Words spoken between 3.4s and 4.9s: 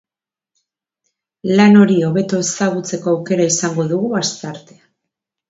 izango dugu asteartean.